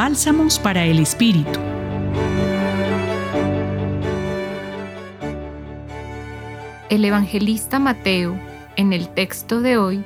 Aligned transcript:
Bálsamos 0.00 0.60
para 0.60 0.84
el 0.84 1.00
Espíritu. 1.00 1.58
El 6.88 7.04
evangelista 7.04 7.80
Mateo, 7.80 8.38
en 8.76 8.92
el 8.92 9.08
texto 9.08 9.60
de 9.60 9.76
hoy, 9.76 10.04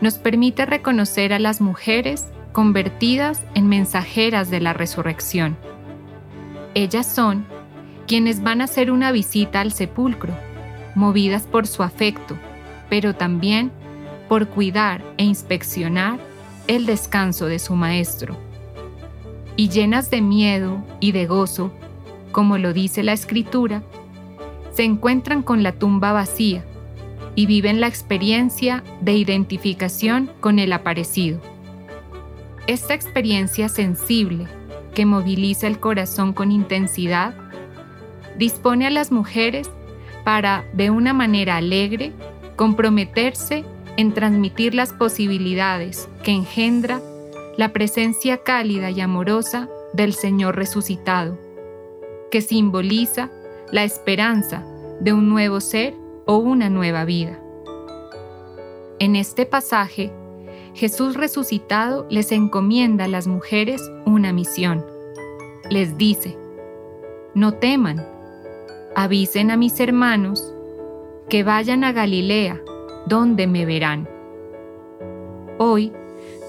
nos 0.00 0.14
permite 0.14 0.66
reconocer 0.66 1.32
a 1.32 1.38
las 1.38 1.60
mujeres 1.60 2.26
convertidas 2.50 3.40
en 3.54 3.68
mensajeras 3.68 4.50
de 4.50 4.58
la 4.58 4.72
resurrección. 4.72 5.56
Ellas 6.74 7.06
son 7.06 7.46
quienes 8.08 8.42
van 8.42 8.62
a 8.62 8.64
hacer 8.64 8.90
una 8.90 9.12
visita 9.12 9.60
al 9.60 9.70
sepulcro, 9.70 10.34
movidas 10.96 11.44
por 11.44 11.68
su 11.68 11.84
afecto, 11.84 12.36
pero 12.90 13.14
también 13.14 13.70
por 14.28 14.48
cuidar 14.48 15.04
e 15.18 15.22
inspeccionar 15.22 16.18
el 16.66 16.84
descanso 16.84 17.46
de 17.46 17.60
su 17.60 17.76
Maestro. 17.76 18.53
Y 19.56 19.68
llenas 19.68 20.10
de 20.10 20.20
miedo 20.20 20.84
y 21.00 21.12
de 21.12 21.26
gozo, 21.26 21.72
como 22.32 22.58
lo 22.58 22.72
dice 22.72 23.02
la 23.02 23.12
Escritura, 23.12 23.82
se 24.72 24.82
encuentran 24.82 25.42
con 25.42 25.62
la 25.62 25.72
tumba 25.72 26.12
vacía 26.12 26.64
y 27.36 27.46
viven 27.46 27.80
la 27.80 27.86
experiencia 27.86 28.82
de 29.00 29.12
identificación 29.12 30.30
con 30.40 30.58
el 30.58 30.72
aparecido. 30.72 31.40
Esta 32.66 32.94
experiencia 32.94 33.68
sensible, 33.68 34.46
que 34.94 35.06
moviliza 35.06 35.66
el 35.66 35.78
corazón 35.78 36.32
con 36.32 36.50
intensidad, 36.50 37.34
dispone 38.38 38.86
a 38.86 38.90
las 38.90 39.12
mujeres 39.12 39.70
para, 40.24 40.64
de 40.72 40.90
una 40.90 41.12
manera 41.12 41.56
alegre, 41.56 42.12
comprometerse 42.56 43.64
en 43.96 44.12
transmitir 44.12 44.74
las 44.74 44.92
posibilidades 44.92 46.08
que 46.22 46.32
engendra 46.32 47.00
la 47.56 47.72
presencia 47.72 48.38
cálida 48.38 48.90
y 48.90 49.00
amorosa 49.00 49.68
del 49.92 50.12
Señor 50.12 50.56
resucitado, 50.56 51.38
que 52.30 52.40
simboliza 52.40 53.30
la 53.70 53.84
esperanza 53.84 54.64
de 55.00 55.12
un 55.12 55.28
nuevo 55.28 55.60
ser 55.60 55.94
o 56.26 56.36
una 56.36 56.70
nueva 56.70 57.04
vida. 57.04 57.40
En 58.98 59.16
este 59.16 59.46
pasaje, 59.46 60.12
Jesús 60.74 61.14
resucitado 61.16 62.06
les 62.10 62.32
encomienda 62.32 63.04
a 63.04 63.08
las 63.08 63.26
mujeres 63.26 63.80
una 64.04 64.32
misión. 64.32 64.84
Les 65.70 65.96
dice, 65.96 66.36
no 67.34 67.54
teman, 67.54 68.04
avisen 68.96 69.50
a 69.50 69.56
mis 69.56 69.78
hermanos 69.78 70.52
que 71.28 71.42
vayan 71.42 71.84
a 71.84 71.92
Galilea, 71.92 72.60
donde 73.06 73.46
me 73.46 73.66
verán. 73.66 74.08
Hoy, 75.58 75.92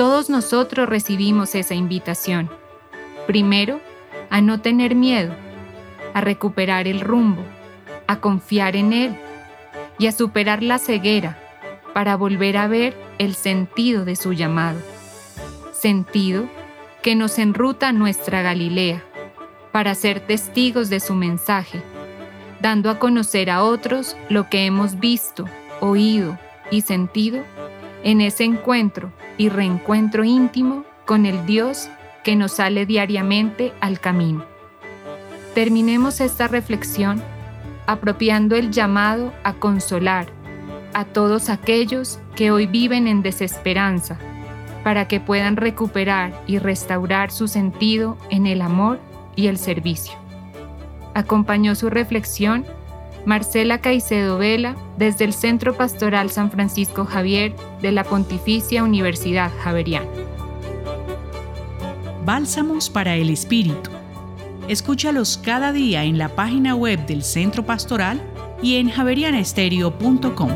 todos 0.00 0.30
nosotros 0.30 0.88
recibimos 0.88 1.54
esa 1.54 1.74
invitación. 1.74 2.48
Primero, 3.26 3.82
a 4.30 4.40
no 4.40 4.62
tener 4.62 4.94
miedo, 4.94 5.34
a 6.14 6.22
recuperar 6.22 6.88
el 6.88 7.02
rumbo, 7.02 7.44
a 8.06 8.18
confiar 8.18 8.76
en 8.76 8.94
Él 8.94 9.14
y 9.98 10.06
a 10.06 10.12
superar 10.12 10.62
la 10.62 10.78
ceguera 10.78 11.38
para 11.92 12.16
volver 12.16 12.56
a 12.56 12.66
ver 12.66 12.96
el 13.18 13.34
sentido 13.34 14.06
de 14.06 14.16
su 14.16 14.32
llamado. 14.32 14.78
Sentido 15.74 16.48
que 17.02 17.14
nos 17.14 17.38
enruta 17.38 17.88
a 17.88 17.92
nuestra 17.92 18.40
Galilea 18.40 19.04
para 19.70 19.94
ser 19.94 20.20
testigos 20.20 20.88
de 20.88 21.00
su 21.00 21.14
mensaje 21.14 21.82
dando 22.62 22.88
a 22.88 22.98
conocer 22.98 23.50
a 23.50 23.62
otros 23.62 24.16
lo 24.30 24.48
que 24.48 24.64
hemos 24.64 24.98
visto, 24.98 25.44
oído 25.80 26.38
y 26.70 26.80
sentido 26.80 27.44
en 28.02 28.22
ese 28.22 28.44
encuentro 28.44 29.12
y 29.40 29.48
reencuentro 29.48 30.22
íntimo 30.22 30.84
con 31.06 31.24
el 31.24 31.46
Dios 31.46 31.88
que 32.22 32.36
nos 32.36 32.52
sale 32.52 32.84
diariamente 32.84 33.72
al 33.80 33.98
camino. 33.98 34.44
Terminemos 35.54 36.20
esta 36.20 36.46
reflexión 36.46 37.22
apropiando 37.86 38.54
el 38.54 38.70
llamado 38.70 39.32
a 39.42 39.54
consolar 39.54 40.26
a 40.92 41.06
todos 41.06 41.48
aquellos 41.48 42.18
que 42.36 42.50
hoy 42.50 42.66
viven 42.66 43.06
en 43.06 43.22
desesperanza, 43.22 44.18
para 44.84 45.08
que 45.08 45.20
puedan 45.20 45.56
recuperar 45.56 46.38
y 46.46 46.58
restaurar 46.58 47.30
su 47.30 47.48
sentido 47.48 48.18
en 48.28 48.46
el 48.46 48.60
amor 48.60 49.00
y 49.36 49.46
el 49.46 49.56
servicio. 49.56 50.18
Acompañó 51.14 51.74
su 51.76 51.88
reflexión 51.88 52.66
Marcela 53.24 53.80
Caicedo 53.80 54.38
Vela 54.38 54.76
desde 54.96 55.24
el 55.24 55.32
Centro 55.32 55.76
Pastoral 55.76 56.30
San 56.30 56.50
Francisco 56.50 57.04
Javier 57.04 57.54
de 57.80 57.92
la 57.92 58.04
Pontificia 58.04 58.82
Universidad 58.82 59.50
Javeriana. 59.62 60.08
Bálsamos 62.24 62.90
para 62.90 63.16
el 63.16 63.30
Espíritu. 63.30 63.90
Escúchalos 64.68 65.38
cada 65.38 65.72
día 65.72 66.04
en 66.04 66.18
la 66.18 66.28
página 66.28 66.74
web 66.74 67.04
del 67.06 67.24
Centro 67.24 67.64
Pastoral 67.64 68.20
y 68.62 68.76
en 68.76 68.90
javerianestereo.com. 68.90 70.50